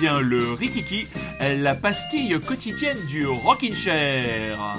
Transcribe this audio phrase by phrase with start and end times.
[0.00, 1.06] bien le Rikiki,
[1.58, 4.78] la pastille quotidienne du Rockin' Chair.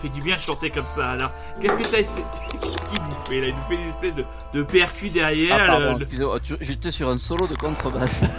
[0.00, 1.10] Fait du bien de chanter comme ça.
[1.10, 2.24] Alors, qu'est-ce que t'as essayé?
[2.60, 3.46] Qu'est-ce qu'il nous fait là?
[3.48, 5.56] Il nous fait des espèces de, de percus derrière.
[5.60, 8.24] Ah, pardon, le- excusez-moi, tu- j'étais sur un solo de contrebasse.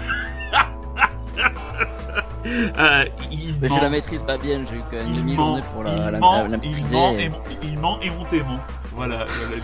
[2.43, 5.61] Euh, il Mais je la maîtrise pas bien, j'ai eu quand même une il demi-journée
[5.71, 8.59] pour la, il la, ment, la, la il ment et, il ment.
[8.93, 9.25] Voilà.
[9.25, 9.55] voilà.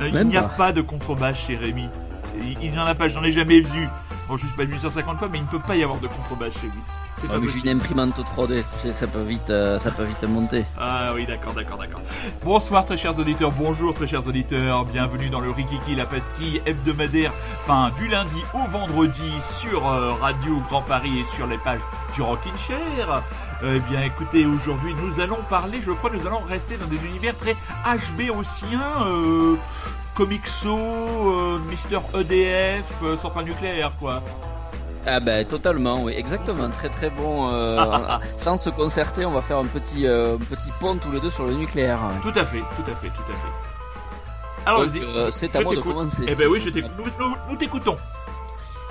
[0.00, 0.48] Il Même n'y a pas.
[0.56, 1.88] pas de contrebasse chez Rémi.
[2.40, 3.88] Il il n'y en a pas, j'en ai jamais vu.
[4.28, 6.52] Bon, je suis pas 850 fois, mais il ne peut pas y avoir de contrebasse
[6.54, 6.80] chez lui.
[7.20, 10.22] C'est pas j'ai une imprimante 3D, tu sais, ça peut vite, euh, ça peut vite
[10.22, 10.64] monter.
[10.78, 12.00] Ah oui, d'accord, d'accord, d'accord.
[12.44, 17.32] Bonsoir très chers auditeurs, bonjour très chers auditeurs, bienvenue dans le Rikiki, la pastille hebdomadaire,
[17.62, 21.80] enfin du lundi au vendredi sur euh, Radio Grand Paris et sur les pages
[22.14, 23.22] du Rockin' Chair.
[23.64, 27.36] Eh bien écoutez, aujourd'hui nous allons parler, je crois nous allons rester dans des univers
[27.36, 29.56] très HBOciens, euh,
[30.14, 34.22] Comixo, euh, Mister EDF, euh, centrale nucléaire quoi.
[35.06, 37.48] Ah ben totalement, oui, exactement, très très bon.
[37.52, 37.76] euh,
[38.36, 41.30] sans se concerter, on va faire un petit, euh, un petit pont tous les deux
[41.30, 41.98] sur le nucléaire.
[42.22, 43.52] Tout à fait, tout à fait, tout à fait.
[44.66, 46.24] Alors euh, c'est à moi de commencer.
[46.28, 46.92] Eh ben oui, je t'écoute.
[46.98, 47.96] Nous- nous- nous t'écoutons.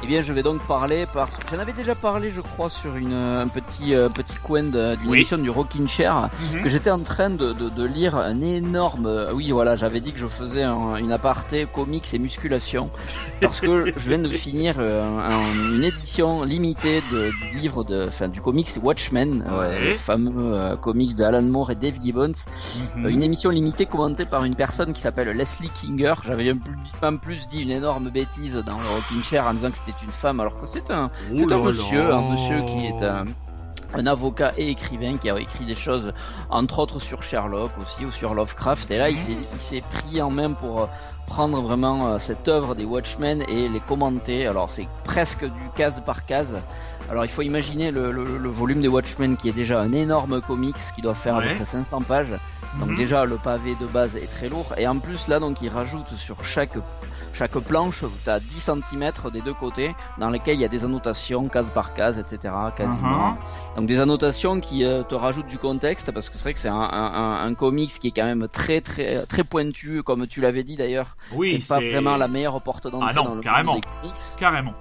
[0.04, 3.14] Eh bien, je vais donc parler parce j'en avais déjà parlé, je crois, sur une,
[3.14, 5.18] un petit, euh, petit coin d'une Oui.
[5.18, 6.30] émission du Rockin' Chair.
[6.54, 6.62] Mhm.
[6.62, 9.08] que j'étais en train de, de, de lire un énorme.
[9.08, 12.92] euh, Oui, voilà, j'avais dit que je faisais un- une aparté comics et musculation
[13.42, 18.06] parce que je viens de finir euh, un- une édition limitée de, du livre de,
[18.08, 22.34] enfin, du comics Watchmen, euh, le fameux euh, comics de Alan Moore et Dave Gibbons.
[22.98, 23.06] Mhm.
[23.06, 26.14] Euh, une émission limitée commentée par une personne qui s'appelle Leslie Kinger.
[26.24, 26.54] J'avais
[27.02, 30.12] en plus dit une énorme bêtise dans le Rockin' Chair en disant que c'était une
[30.12, 33.26] femme alors que c'est un c'est un monsieur, un monsieur qui est un,
[33.94, 36.12] un avocat et écrivain qui a écrit des choses,
[36.50, 38.92] entre autres sur Sherlock aussi ou sur Lovecraft.
[38.92, 39.18] Et là, il Mhm.
[39.18, 40.88] s'est il s'est pris en main pour euh,
[41.26, 44.46] prendre vraiment euh, cette œuvre des Watchmen et les commenter.
[44.46, 46.64] Alors c'est presque du case par case.
[47.08, 50.42] Alors il faut imaginer le, le- le volume des Watchmen qui est déjà un énorme
[50.42, 52.38] comics qui doit faire à peu près 500 pages.
[52.74, 52.96] Donc Mhm.
[52.98, 56.10] déjà le pavé de base est très lourd et en plus là donc il rajoute
[56.16, 56.78] sur chaque
[57.34, 60.86] chaque planche tu as 10 cm des deux côtés dans lesquels il y a des
[60.86, 63.32] annotations case par case etc quasiment.
[63.32, 63.38] Mhm.
[63.78, 66.68] Donc des annotations qui euh, te rajoutent du contexte parce que c'est vrai que c'est
[66.70, 70.42] un, un, un- un comics qui est quand même très très très pointu comme tu
[70.42, 71.16] l'avais dit d'ailleurs.
[71.34, 73.74] Oui, c'est pas vraiment la meilleure porte d'entrée Ah dans le carrément.
[73.74, 74.74] monde des comics Carrément.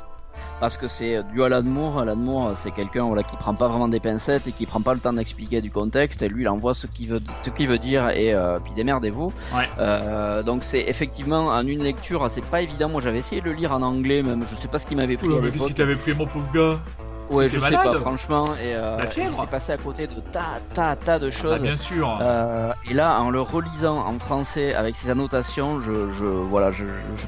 [0.61, 2.01] Parce que c'est du Alan Moore.
[2.01, 4.95] Alan Moore, c'est quelqu'un voilà, qui prend pas vraiment des pincettes et qui prend pas
[4.95, 6.23] le temps d'expliquer du contexte.
[6.23, 9.33] Et lui, il envoie ce qu'il veut, ce qu'il veut dire et euh, puis démerdez-vous.
[9.55, 9.69] Ouais.
[9.79, 12.89] Euh, donc c'est effectivement en une lecture, c'est pas évident.
[12.89, 14.45] Moi, j'avais essayé de le lire en anglais, même.
[14.47, 16.51] Je sais pas ce qui m'avait pris à mais qu'est-ce qui t'avait pris, mon pauvre
[16.53, 16.81] gars
[17.29, 18.45] Ouais, je sais pas, franchement.
[18.63, 21.63] Et euh, La fièvre j'étais passé à côté de tas, tas, tas de Ah, choses.
[21.63, 22.19] Bien sûr.
[22.21, 26.85] Euh, et là, en le relisant en français avec ses annotations, je, je voilà, je,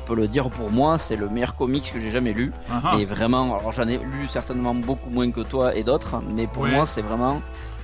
[0.07, 2.53] peux le dire pour moi, c'est le meilleur comics que j'ai jamais lu.
[2.99, 6.63] Et vraiment, alors j'en ai lu certainement beaucoup moins que toi et d'autres, mais pour
[6.63, 6.71] Ouais.
[6.75, 7.41] moi c'est vraiment,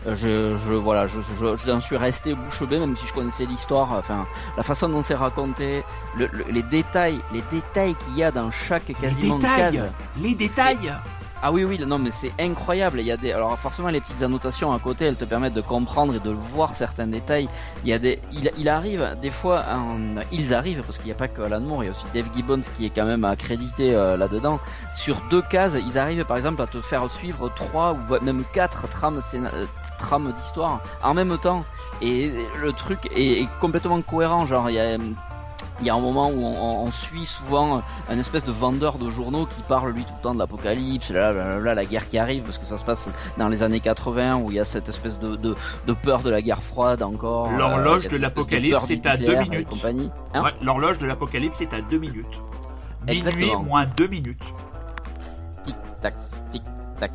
[0.06, 3.44] euh, je, je voilà, je, je, j'en suis resté bouche bée, même si je connaissais
[3.44, 4.26] l'histoire, enfin
[4.56, 5.84] la façon dont c'est raconté,
[6.16, 9.72] le, le- les détails, les détails qu'il y a dans chaque Les quasiment détails.
[9.76, 9.92] case.
[10.20, 10.92] Les détails.
[11.42, 13.00] Ah oui oui, non mais c'est incroyable.
[13.00, 15.60] Il y a des, alors forcément les petites annotations à côté, elles te permettent de
[15.60, 17.48] comprendre et de voir certains détails.
[17.82, 19.64] Il y a des, il, il arrive des fois,
[20.32, 22.30] ils arrivent parce qu'il n'y a pas que Alan Moore, il y a aussi Dave
[22.34, 24.58] Gibbons qui est quand même accrédité euh, là-dedans.
[24.94, 28.88] Sur deux cases, ils arrivent par exemple à te faire suivre trois ou même quatre
[28.88, 29.66] trames, euh,
[29.98, 31.64] trames d'histoire en même temps.
[32.00, 34.46] Et le truc est, est complètement cohérent.
[34.46, 34.96] Genre il y a
[35.81, 39.11] il y a un moment où on, on suit souvent un espèce de vendeur de
[39.11, 42.65] journaux qui parle lui tout le temps de l'apocalypse, la guerre qui arrive, parce que
[42.65, 45.55] ça se passe dans les années 80 où il y a cette espèce de, de,
[45.87, 47.49] de peur de la guerre froide encore.
[47.49, 49.69] euh, L'horloge de l'apocalypse, peur à deux minutes.
[50.35, 52.43] Hein Ouais, L'horloge de l'apocalypse est à 2 minutes.
[53.06, 53.62] Minuit Exactement.
[53.65, 54.44] moins 2 minutes.
[55.65, 56.15] tic tac
[56.50, 56.62] tic
[56.99, 57.12] tac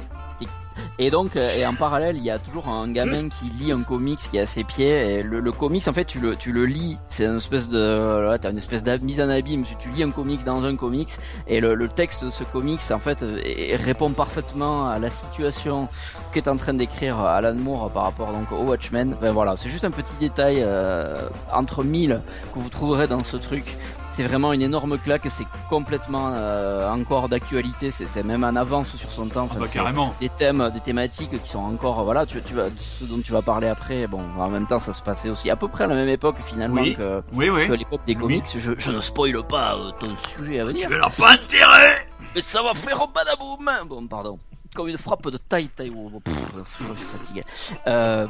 [0.99, 3.81] et donc euh, et en parallèle il y a toujours un gamin qui lit un
[3.81, 6.51] comics qui est à ses pieds et le, le comics en fait tu le tu
[6.51, 9.89] le lis c'est une espèce de là t'as une espèce de mise en abîme tu,
[9.89, 11.11] lis un comics dans un comics
[11.47, 13.23] et le, le texte de ce comics en fait
[13.75, 15.87] répond parfaitement à la situation
[16.31, 19.13] qu'est en train d'écrire Alan Moore par rapport donc au Watchmen.
[19.15, 22.21] Enfin voilà c'est juste un petit détail euh, entre mille
[22.53, 23.77] que vous trouverez dans ce truc
[24.19, 25.27] c'est vraiment une énorme claque.
[25.29, 27.89] C'est complètement euh, encore d'actualité.
[27.89, 29.47] C'est même en avance sur son temps.
[29.49, 30.13] Ah bah, carrément.
[30.19, 32.25] Des thèmes, des thématiques qui sont encore voilà.
[32.25, 34.07] Tu, tu vas ce dont tu vas parler après.
[34.07, 36.35] Bon, en même temps, ça se passait aussi à peu près à la même époque
[36.45, 38.43] finalement que, que l'époque des comics.
[38.57, 40.85] Je, je, ne spoile pas euh, ton sujet à venir.
[40.85, 42.05] Tu n'as pas intérêt.
[42.35, 43.69] Mais ça va faire un badaboum.
[43.87, 44.37] Bon, pardon
[44.75, 45.91] comme une frappe de taille taille.
[46.25, 47.43] je suis fatigué.
[47.87, 48.27] Euh,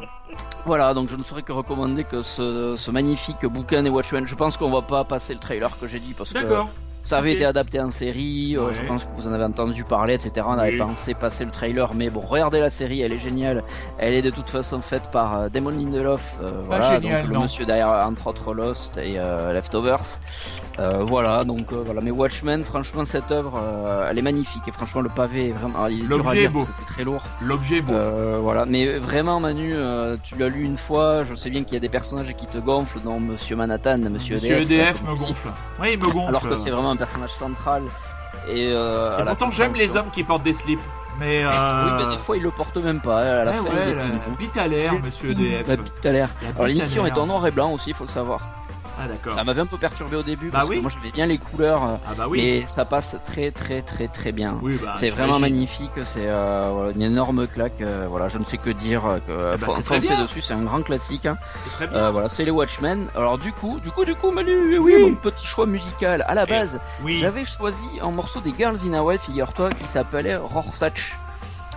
[0.66, 4.26] voilà, donc je ne saurais que recommander que ce, magnifique bouquin des Watchmen.
[4.26, 6.40] Je pense qu'on va pas passer le trailer que j'ai dit parce que
[7.04, 10.14] ça avait été adapté en série, euh, je pense que vous en avez entendu parler,
[10.16, 10.46] etc.
[10.48, 13.64] On avait pensé passer le trailer, mais bon, regardez la série, elle est géniale.
[13.98, 17.66] Elle est de toute façon faite par euh, Damon Lindelof, euh, voilà, donc le monsieur
[17.66, 19.18] derrière entre autres Lost et
[19.54, 20.20] Leftovers.
[21.02, 22.02] voilà, donc voilà.
[22.02, 23.62] Mais Watchmen, franchement, cette œuvre,
[24.10, 27.24] elle est magnifique et franchement, le pavé est vraiment, l'objet est beau, c'est très lourd.
[27.42, 27.94] L'objet est beau.
[28.42, 29.74] voilà, mais vraiment, Manu,
[30.24, 31.24] tu l'as lu une fois.
[31.24, 34.36] Je sais bien qu'il y a des personnages qui te gonflent, dont Monsieur Manhattan, Monsieur,
[34.36, 35.50] Monsieur EDF, me gonfle.
[35.80, 36.30] Oui, il me gonfle.
[36.30, 37.84] Alors que c'est vraiment un personnage central.
[38.48, 40.80] Et, euh, pourtant, j'aime les hommes qui portent des slips.
[41.20, 43.42] Mais Oui, euh, des fois, il le porte même pas.
[43.42, 44.06] À la fin, ouais, la,
[44.38, 45.68] bite à l'air, monsieur EDF.
[45.68, 46.30] La bite à l'air.
[46.56, 48.59] Alors, l'émission est en noir et blanc aussi, il faut le savoir.
[49.02, 49.32] Ah d'accord.
[49.32, 51.84] Ça m'avait un peu perturbé au début bah parce que moi j'aimais bien les couleurs
[51.86, 52.42] euh, ah bah oui.
[52.42, 54.60] et ça passe très très très très bien.
[54.62, 57.82] Oui, bah, c'est vraiment magnifique, c'est euh, une énorme claque.
[57.82, 59.20] Euh, voilà, je ne sais que dire.
[59.26, 61.26] Que, eh bah, dessus, c'est un grand classique.
[61.26, 61.38] Hein.
[61.94, 63.08] Euh, voilà, c'est les Watchmen.
[63.16, 66.26] Alors du coup, du coup, du coup, Manu, oui, mon petit choix musical.
[66.28, 70.36] À la eh, base, j'avais choisi un morceau des Girls in Hawaii, figure-toi, qui s'appelait
[70.36, 71.18] Rorschach.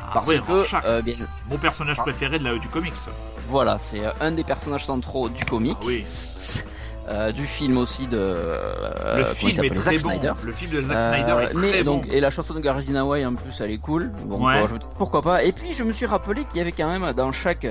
[0.05, 1.15] Ah parce que bien...
[1.49, 2.93] mon personnage préféré de la du comics.
[3.49, 5.77] Voilà, c'est un des personnages centraux du comics.
[5.81, 6.05] Ah oui.
[7.09, 10.11] Euh, du film aussi de euh, le film est très bon.
[10.11, 10.33] Snyder.
[10.45, 12.97] Le film de Zack euh, Snyder est très mais, donc, Et la chanson de Garden
[12.97, 14.13] Hawaii en plus elle est cool.
[14.25, 15.43] Bon, je me dis, pourquoi pas.
[15.43, 17.67] Et puis je me suis rappelé qu'il y avait quand même dans chaque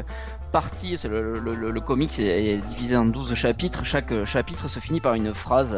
[0.52, 3.86] partie, le, le, le, le, comics est, divisé en 12 chapitres.
[3.86, 5.78] Chaque chapitre se finit par une phrase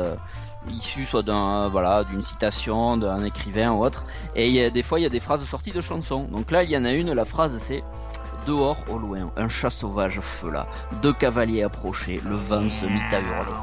[0.70, 4.06] issue soit d'un voilà d'une citation d'un écrivain ou autre.
[4.36, 6.24] Et il y a, des fois il y a des phrases sorties de chansons.
[6.24, 7.84] Donc là il y en a une, la phrase c'est
[8.45, 10.68] Dehors, au loin, un chat sauvage feula.
[11.01, 13.57] Deux cavaliers approchaient, le vent se mit à hurler.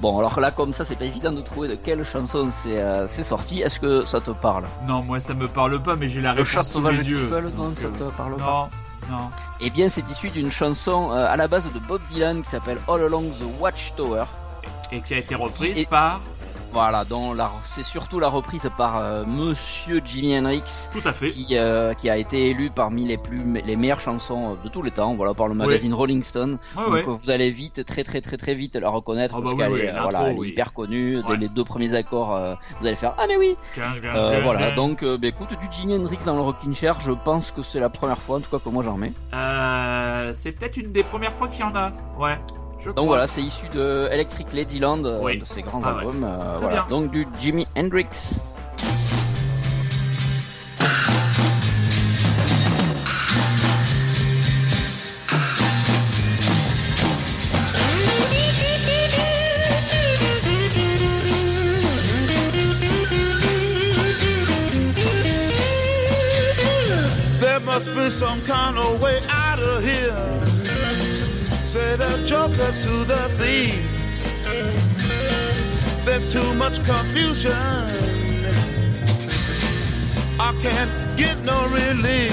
[0.00, 3.06] Bon, alors là, comme ça, c'est pas évident de trouver de quelle chanson c'est euh,
[3.06, 3.60] sorti.
[3.60, 4.64] Est-ce que ça te parle?
[4.86, 6.48] Non, moi ça me parle pas, mais j'ai la réponse.
[6.48, 8.44] Le chat sauvage qui feule, non, ça te parle pas?
[8.44, 8.68] Non,
[9.10, 9.28] non.
[9.60, 12.78] Eh bien, c'est issu d'une chanson euh, à la base de Bob Dylan qui s'appelle
[12.88, 14.24] All Along the Watchtower.
[14.90, 16.20] Et qui a été reprise par
[16.72, 17.34] voilà, dont
[17.64, 21.28] c'est surtout la reprise par euh, Monsieur Jimi Hendrix, Tout à fait.
[21.28, 24.90] Qui, euh, qui a été élu parmi les plus les meilleures chansons de tous les
[24.90, 26.58] temps, voilà par le magazine Rolling Stone.
[26.76, 29.80] Donc vous allez vite, très très très très vite la reconnaître ah parce bah qu'elle
[29.80, 31.22] est, voilà, elle est hyper connue.
[31.28, 33.56] Dès les deux premiers accords, euh, vous allez faire ah mais oui.
[34.42, 37.80] voilà, donc bah, écoute du Jimi Hendrix dans le Rockin' Chair, je pense que c'est
[37.80, 39.12] la première fois en tout cas que moi j'en mets.
[40.32, 41.92] c'est peut-être une des premières fois qu'il y en a.
[42.18, 42.38] Ouais.
[42.84, 46.24] Donc voilà, c'est issu de Electric Ladyland, euh, de ses grands ah albums.
[46.24, 46.86] Euh, voilà.
[46.90, 48.42] Donc du Jimi Hendrix.
[67.40, 70.61] There must be some kind of way out of here.
[71.64, 73.80] Said a joker to the thief.
[76.04, 77.52] There's too much confusion.
[80.40, 82.31] I can't get no relief.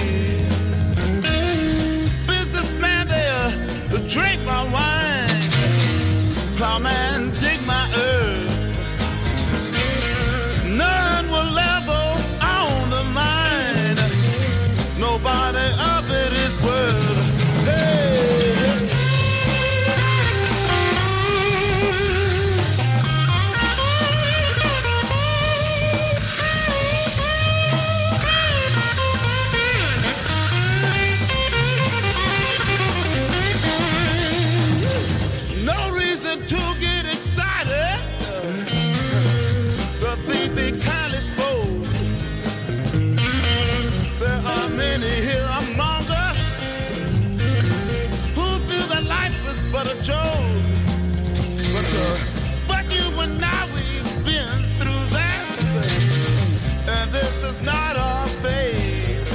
[57.42, 59.28] this is not our fate.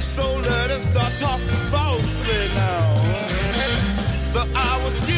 [0.00, 3.02] So let us not talk falsely now.
[4.32, 5.15] The hours.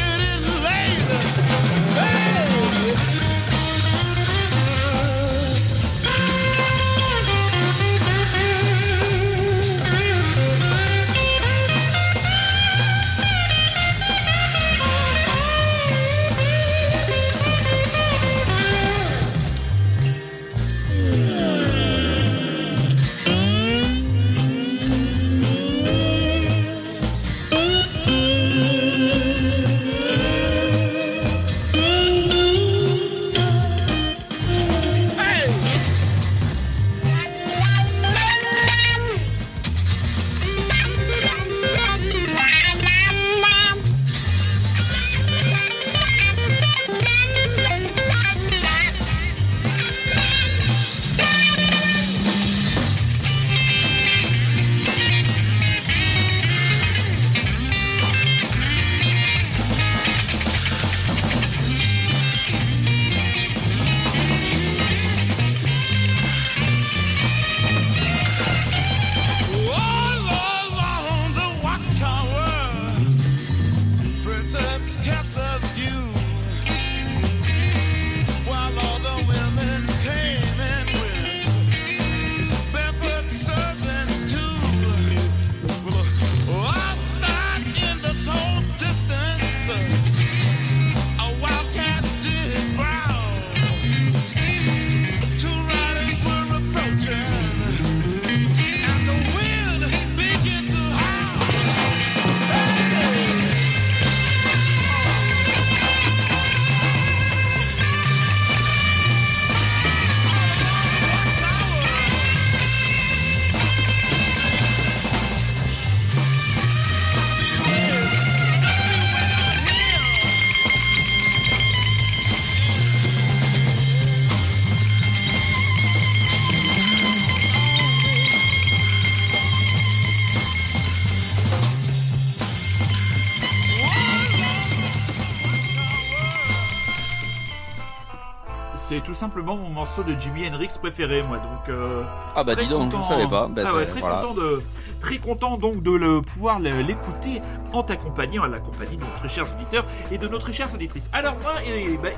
[138.89, 141.37] C'est tout simplement mon morceau de Jimi Hendrix préféré, moi.
[141.37, 142.03] Donc, euh,
[142.35, 143.07] Ah bah dis donc, je content.
[143.09, 143.47] savais pas.
[143.47, 144.17] Bah, Ah ouais, très voilà.
[144.17, 144.63] content de,
[144.99, 147.43] très content donc de le pouvoir l'écouter
[147.73, 150.55] en ta compagnie, en la compagnie de nos très chers auditeurs et de nos très
[150.55, 151.11] chères auditrices.
[151.13, 152.15] Alors moi, eh, ben,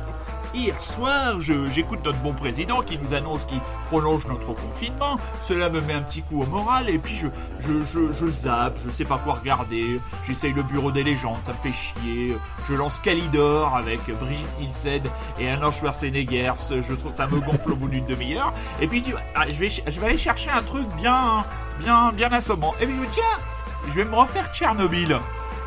[0.54, 5.19] hier soir, je- j'écoute notre bon président qui nous annonce qu'il prolonge notre confinement.
[5.40, 7.26] Cela me met un petit coup au moral et puis je,
[7.61, 10.00] je, je, je zappe, je sais pas quoi regarder.
[10.26, 12.37] J'essaye le bureau des légendes, ça me fait chier.
[12.69, 15.02] Je lance Calidor avec Brigitte Nielsen
[15.38, 16.52] et Arnold Schwarzenegger.
[16.71, 18.52] Je trouve ça me gonfle au bout d'une demi-heure.
[18.80, 21.45] Et puis tu, ah, je vais, je vais aller chercher un truc bien,
[21.78, 22.75] bien, bien assommant.
[22.80, 23.45] Et puis je me dis, tiens,
[23.88, 25.19] je vais me refaire Tchernobyl.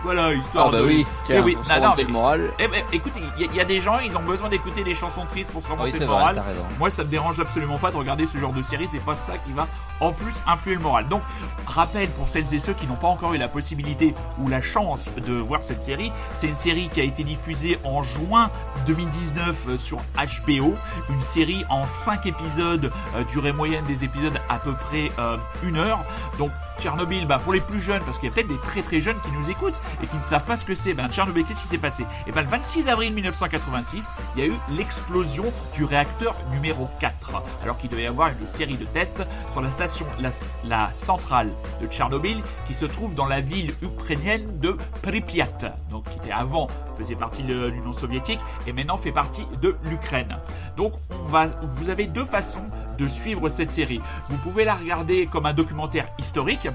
[0.03, 0.86] Voilà, histoire Ah bah de.
[0.86, 2.51] oui, tiens, Eh oui, non, non, mais- le moral.
[2.60, 4.83] Eh ben, écoute, il y, a- il y a des gens, ils ont besoin d'écouter
[4.83, 6.39] des chansons tristes pour se Ah oui, remonter c'est le vrai, moral.
[6.39, 6.65] raison.
[6.77, 9.38] Moi, ça me dérange absolument pas de regarder ce genre de série, c'est pas ça
[9.38, 9.67] qui va
[10.01, 11.07] en plus influer le moral.
[11.07, 11.22] Donc,
[11.65, 15.10] rappel pour celles et ceux qui n'ont pas encore eu la possibilité ou la chance
[15.25, 18.50] de voir cette série, c'est une série qui a été diffusée en juin
[18.86, 20.75] 2019 euh, sur HBO,
[21.10, 25.77] une série en 5 épisodes, euh, durée moyenne des épisodes à peu près euh, une
[25.77, 26.03] heure.
[26.38, 28.99] Donc, Tchernobyl, bah, pour les plus jeunes, parce qu'il y a peut-être des très très
[28.99, 30.93] jeunes qui nous écoutent et qui ne savent pas ce que c'est.
[30.93, 32.05] Ben, Tchernobyl, qu'est-ce qui s'est passé?
[32.27, 37.31] Et ben, le 26 avril 1986, il y a eu l'explosion du réacteur numéro 4,
[37.61, 40.29] alors qu'il devait y avoir une série de tests sur la station, la,
[40.65, 41.51] la centrale
[41.81, 45.47] de Tchernobyl, qui se trouve dans la ville ukrainienne de Pripyat,
[45.89, 50.37] donc qui était avant faisait partie de l'Union soviétique et maintenant fait partie de l'Ukraine.
[50.77, 52.65] Donc, on va, vous avez deux façons
[52.97, 54.01] de suivre cette série.
[54.29, 56.67] Vous pouvez la regarder comme un documentaire historique.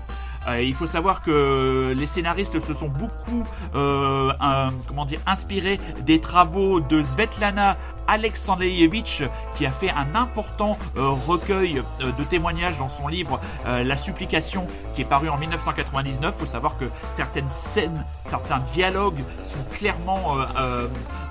[0.49, 5.79] Euh, il faut savoir que les scénaristes se sont beaucoup, euh, un- comment dire, inspirés
[6.07, 7.77] des travaux de Svetlana
[8.07, 9.23] Alexandrievich,
[9.55, 14.67] qui a fait un important euh, recueil euh, de témoignages dans son livre La Supplication,
[14.95, 16.35] qui est paru en 1999.
[16.37, 20.37] Il faut savoir que certaines scènes, certains dialogues sont clairement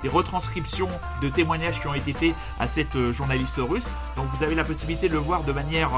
[0.02, 0.88] des retranscriptions
[1.22, 3.88] de témoignages qui ont été faits à cette journaliste russe.
[4.16, 5.90] Donc vous avez la possibilité de le voir de manière,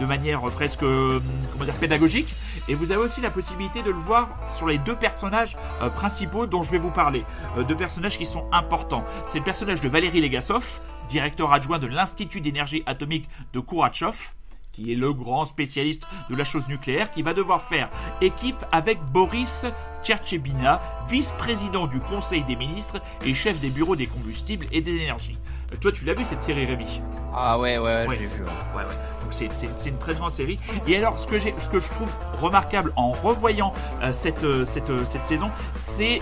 [0.00, 2.34] de manière presque, comment dire, pédagogique.
[2.68, 6.46] Et vous avez aussi la possibilité de le voir sur les deux personnages euh, principaux
[6.46, 7.24] dont je vais vous parler.
[7.56, 9.04] Euh, deux personnages qui sont importants.
[9.26, 14.34] C'est le personnage de Valérie Legasov, directeur adjoint de l'Institut d'énergie atomique de Kouratchov
[14.76, 17.88] qui est le grand spécialiste de la chose nucléaire, qui va devoir faire
[18.20, 19.64] équipe avec Boris
[20.02, 25.38] Tcherchebina, vice-président du Conseil des ministres et chef des bureaux des combustibles et des énergies.
[25.72, 27.00] Euh, toi, tu l'as vu cette série, Rémi
[27.34, 28.16] Ah ouais, ouais, ouais, Ouais.
[28.18, 28.42] j'ai vu.
[28.42, 28.48] ouais.
[28.76, 28.84] Ouais.
[29.22, 30.58] Donc c'est, une très grande série.
[30.86, 34.64] Et alors, ce que, j'ai, ce que je trouve remarquable en revoyant euh, cette, euh,
[34.64, 36.20] cette, euh, cette saison, c'est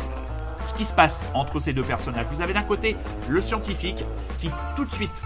[0.61, 2.27] ce qui se passe entre ces deux personnages.
[2.27, 2.97] Vous avez d'un côté
[3.29, 4.05] le scientifique
[4.39, 5.23] qui tout de suite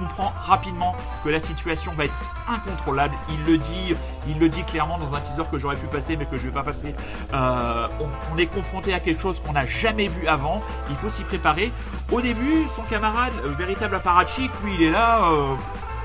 [0.00, 3.14] comprend rapidement que la situation va être incontrôlable.
[3.28, 3.94] Il le dit,
[4.26, 6.54] il le dit clairement dans un teaser que j'aurais pu passer mais que je vais
[6.54, 6.94] pas passer.
[7.32, 7.88] Euh,
[8.32, 10.62] on, est confronté à quelque chose qu'on n'a jamais vu avant.
[10.88, 11.72] Il faut s'y préparer.
[12.10, 15.28] Au début, son camarade, euh, véritable apparatchik, lui, il est là.
[15.30, 15.54] euh,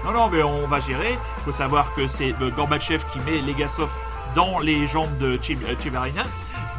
[0.05, 1.17] non, non, mais on va gérer.
[1.37, 3.91] Il faut savoir que c'est euh, Gorbatchev qui met Legasov
[4.35, 6.25] dans les jambes de Tchebarina.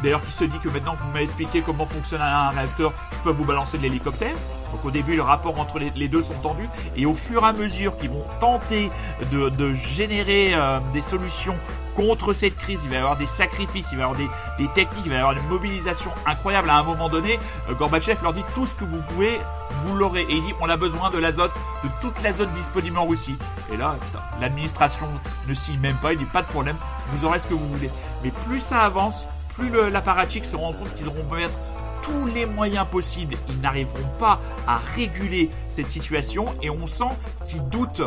[0.01, 3.17] D'ailleurs, qui se dit que maintenant que vous m'avez expliqué comment fonctionne un réacteur, je
[3.19, 4.35] peux vous balancer de l'hélicoptère.
[4.71, 6.69] Donc au début, le rapport entre les, deux sont tendus.
[6.95, 8.89] Et au fur et à mesure qu'ils vont tenter
[9.31, 11.55] de, générer euh, des solutions
[11.95, 14.19] contre cette crise, il va y avoir des sacrifices, il va y avoir
[14.57, 16.69] des, techniques, il va y avoir une mobilisation incroyable.
[16.69, 19.39] À un moment donné, euh, Gorbatchev leur dit tout ce que vous pouvez,
[19.83, 20.21] vous l'aurez.
[20.21, 23.35] Et il dit on a besoin de l'azote, de toute l'azote disponible en Russie.
[23.71, 23.95] Et là,
[24.39, 25.07] l'administration
[25.47, 26.13] ne s'y même pas.
[26.13, 27.89] Il dit pas de problème, vous aurez ce que vous voulez.
[28.23, 31.57] Mais plus ça avance, plus l'apparatchik se rend compte qu'ils auront beau mettre
[32.01, 37.09] tous les moyens possibles, ils n'arriveront pas à réguler cette situation et on sent
[37.47, 38.03] qu'ils doutent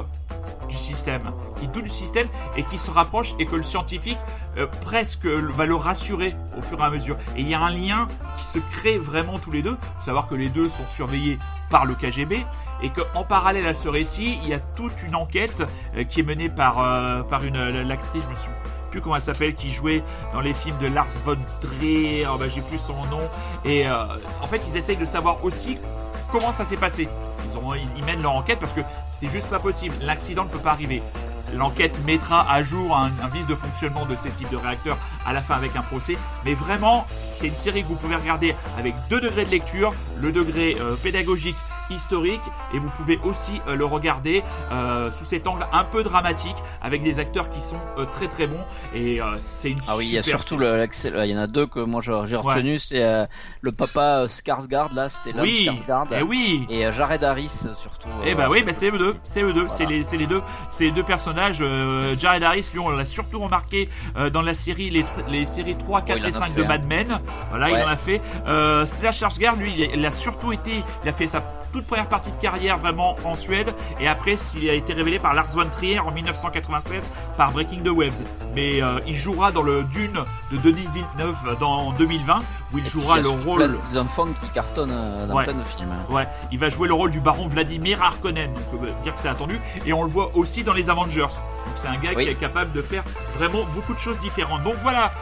[0.68, 4.18] du système, qu'ils doutent du système et qu'ils se rapprochent et que le scientifique
[4.56, 7.16] euh, presque va le rassurer au fur et à mesure.
[7.36, 8.06] Et il y a un lien
[8.36, 9.76] qui se crée vraiment tous les deux.
[9.98, 11.38] Savoir que les deux sont surveillés
[11.70, 12.44] par le KGB
[12.82, 15.62] et qu'en parallèle à ce récit, il y a toute une enquête
[15.96, 19.22] euh, qui est menée par, euh, par une l'actrice, je me souviens plus comment elle
[19.22, 23.04] s'appelle, qui jouait dans les films de Lars von Trier, oh bah, j'ai plus son
[23.06, 23.28] nom.
[23.64, 24.04] Et euh,
[24.42, 25.78] en fait, ils essayent de savoir aussi
[26.30, 27.08] comment ça s'est passé.
[27.96, 29.94] Ils, mènent leur enquête parce que c'était juste pas possible.
[30.02, 31.02] L'accident ne peut pas arriver.
[31.54, 35.42] L'enquête mettra à jour un, vice de fonctionnement de ces types de réacteurs à la
[35.42, 36.16] fin avec un procès.
[36.44, 40.30] Mais vraiment, c'est une série que vous pouvez regarder avec deux degrés de lecture, le
[40.30, 41.56] degré euh, pédagogique
[41.90, 42.40] historique
[42.72, 44.42] et vous pouvez aussi euh, le regarder
[44.72, 48.46] euh, sous cet angle un peu dramatique avec des acteurs qui sont euh, très très
[48.46, 48.60] bons
[48.94, 50.86] et c'est une Ah oui, il y a surtout le,
[51.24, 53.26] il y en a deux que moi j'ai retenu, c'est
[53.60, 56.12] le papa Skarsgård là, c'était l'homme oui Skarsgård.
[56.18, 58.08] et oui Et Jared Harris surtout.
[58.24, 59.74] Eh euh, bah oui, c'est- bah c'est eux deux, c'est eux deux, Voilà.
[59.74, 61.62] c'est les, c'est les deux, c'est les deux personnages.
[62.18, 63.88] Jared Harris, lui, on l'a surtout remarqué
[64.32, 66.66] dans la série, les, les séries 3, 4 il en et a 5 fait de.
[66.66, 67.20] Mad Men.
[67.50, 68.20] Voilà, il en a fait.
[68.46, 70.70] Euh, Stellan Skarsgård, lui, il a surtout été,
[71.02, 71.40] il a fait sa
[71.72, 75.34] toute première partie de carrière vraiment en Suède, et après il a été révélé par
[75.34, 78.22] Lars von Trier en 1996 par Breaking the Waves.
[78.54, 83.18] Mais euh, il jouera dans le Dune de Denis Villeneuve dans 2020, où il jouera
[83.18, 83.78] Il le rôle.
[83.92, 85.44] des enfants qui cartonnent euh, dans Ouais.
[85.44, 85.90] plein de films.
[85.92, 86.12] hein.
[86.12, 89.28] Ouais, il va jouer le rôle du baron Vladimir Harkonnen, donc euh, dire que c'est
[89.28, 89.60] attendu.
[89.86, 91.20] Et on le voit aussi dans les Avengers.
[91.22, 92.24] Donc c'est un gars Oui.
[92.24, 93.04] qui est capable de faire
[93.36, 94.62] vraiment beaucoup de choses différentes.
[94.64, 95.12] Donc voilà,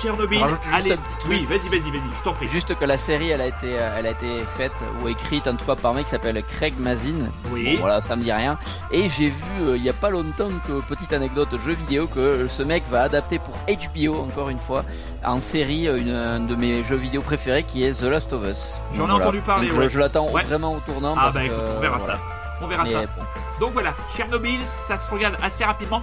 [0.00, 0.40] Tchernobyl,
[0.72, 0.94] allez,
[1.28, 2.46] oui, vas-y, vas-y, vas-y, je t'en prie.
[2.48, 5.56] Juste que la série, elle a été, euh, elle a été faite ou écrite en
[5.56, 7.30] tout cas par un mec qui s'appelle Craig Mazin.
[7.50, 7.74] Oui.
[7.74, 8.58] Bon, voilà, ça me dit rien.
[8.92, 12.46] Et j'ai vu euh, il y a pas longtemps que petite anecdote jeu vidéo que
[12.48, 14.84] ce mec va adapter pour HBO encore une fois
[15.24, 18.44] en série euh, une, un de mes jeux vidéo préférés qui est The Last of
[18.48, 18.80] Us.
[18.92, 19.88] J'en ai entendu parler, Donc, je- ouais.
[19.88, 20.44] Je, l'attends Ouais.
[20.44, 21.14] vraiment au tournant.
[21.18, 22.18] Ah parce bah que, écoute, on verra ça.
[22.60, 23.00] On verra Mais ça.
[23.00, 23.22] bon.
[23.60, 26.02] Donc voilà, Tchernobyl, ça se regarde assez rapidement.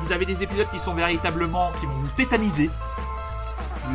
[0.00, 2.70] Vous avez des épisodes qui sont véritablement, qui vont vous tétaniser.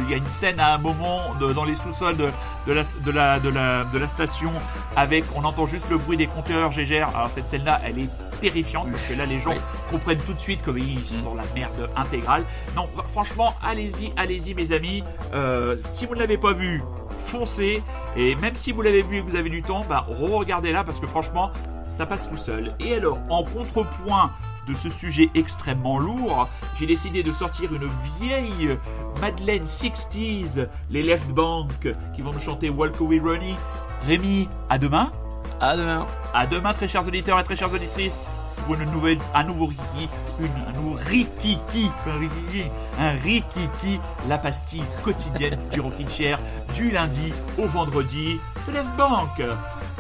[0.06, 2.30] Il y a une scène à un moment de- dans les sous-sols de,
[2.68, 4.52] de la, de, la, de, la, de la station
[4.96, 7.10] avec, on entend juste le bruit des compteurs Gégère.
[7.16, 8.10] Alors cette scène-là, elle est
[8.42, 9.58] terrifiante parce que là les gens Oui.
[9.90, 12.44] comprennent tout de suite que ils sont dans la merde intégrale.
[12.76, 15.04] Non, franchement, allez-y, allez-y mes amis.
[15.34, 16.84] Euh, si vous ne l'avez pas vu,
[17.18, 17.82] foncez.
[18.16, 20.84] Et même si vous l'avez vu et que vous avez du temps, bah re-regardez là
[20.84, 21.52] parce que franchement,
[21.88, 22.74] ça passe tout seul.
[22.80, 24.32] Et alors, en contrepoint
[24.68, 28.78] de ce sujet extrêmement lourd, j'ai décidé de sortir une vieille
[29.22, 33.58] Madeleine 60s, les Left Bank, qui vont nous chanter Walk Away Ronnie.
[34.06, 35.12] Rémi, à demain.
[35.60, 36.08] À demain.
[36.34, 38.28] À demain, très chers auditeurs et très chères auditrices,
[38.66, 44.38] pour une nouvelle, un nouveau Rikiki, une, un nouveau Rikiki, un Rikiki, un Rikiki, la
[44.38, 46.40] pastille quotidienne du Rocking Chair,
[46.74, 49.42] du lundi au vendredi de Left Bank.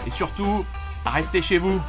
[0.06, 0.66] Et surtout,
[1.06, 1.82] restez chez vous.